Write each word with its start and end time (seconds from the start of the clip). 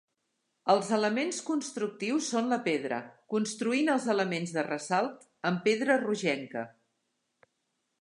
Els 0.73 0.87
elements 0.95 1.41
constructius 1.49 2.31
són 2.35 2.49
la 2.55 2.59
pedra, 2.69 2.99
construint 3.35 3.95
els 3.99 4.11
elements 4.17 4.57
de 4.59 4.67
ressalt 4.73 5.31
amb 5.53 5.65
pedra 5.71 6.03
rogenca. 6.09 6.69